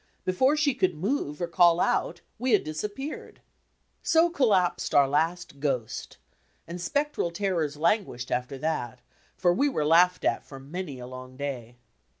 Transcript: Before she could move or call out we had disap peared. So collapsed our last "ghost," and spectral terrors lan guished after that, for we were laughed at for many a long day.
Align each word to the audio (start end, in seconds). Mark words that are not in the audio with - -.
Before 0.25 0.57
she 0.57 0.73
could 0.73 0.95
move 0.95 1.39
or 1.43 1.47
call 1.47 1.79
out 1.79 2.21
we 2.39 2.53
had 2.53 2.65
disap 2.65 2.95
peared. 2.95 3.39
So 4.01 4.31
collapsed 4.31 4.95
our 4.95 5.07
last 5.07 5.59
"ghost," 5.59 6.17
and 6.67 6.81
spectral 6.81 7.29
terrors 7.29 7.77
lan 7.77 8.03
guished 8.05 8.31
after 8.31 8.57
that, 8.57 9.01
for 9.37 9.53
we 9.53 9.69
were 9.69 9.85
laughed 9.85 10.25
at 10.25 10.43
for 10.43 10.59
many 10.59 10.97
a 10.97 11.05
long 11.05 11.37
day. 11.37 11.75